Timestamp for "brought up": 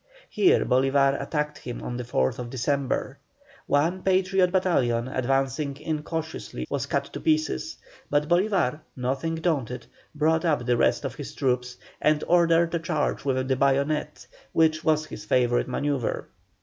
10.15-10.65